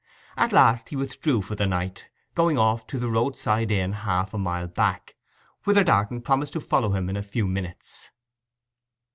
At 0.35 0.51
last 0.51 0.89
he 0.89 0.95
withdrew 0.95 1.43
for 1.43 1.53
the 1.53 1.67
night, 1.67 2.09
going 2.33 2.57
off 2.57 2.87
to 2.87 2.97
the 2.97 3.07
roadside 3.07 3.69
inn 3.69 3.91
half 3.91 4.33
a 4.33 4.39
mile 4.39 4.67
back, 4.67 5.15
whither 5.63 5.83
Darton 5.83 6.23
promised 6.23 6.53
to 6.53 6.59
follow 6.59 6.89
him 6.95 7.07
in 7.07 7.17
a 7.17 7.21
few 7.21 7.45
minutes. 7.47 8.09